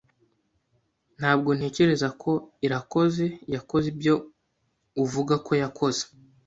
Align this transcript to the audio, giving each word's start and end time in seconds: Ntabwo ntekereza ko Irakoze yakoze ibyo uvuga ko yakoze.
Ntabwo 1.17 1.49
ntekereza 1.57 2.07
ko 2.21 2.31
Irakoze 2.65 3.25
yakoze 3.55 3.85
ibyo 3.93 4.15
uvuga 5.03 5.33
ko 5.45 5.51
yakoze. 5.63 6.03